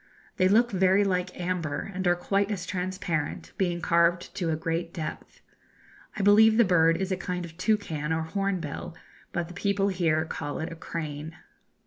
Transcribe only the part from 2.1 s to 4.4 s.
quite as transparent, being carved